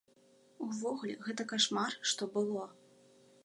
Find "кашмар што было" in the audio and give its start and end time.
1.53-2.67